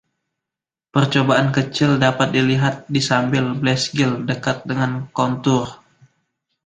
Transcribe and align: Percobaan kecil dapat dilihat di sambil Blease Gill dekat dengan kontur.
Percobaan 0.95 1.47
kecil 1.55 1.91
dapat 2.05 2.27
dilihat 2.37 2.75
di 2.93 2.97
sambil 3.09 3.45
Blease 3.61 3.87
Gill 3.95 4.13
dekat 4.29 4.57
dengan 4.69 4.91
kontur. 5.17 5.65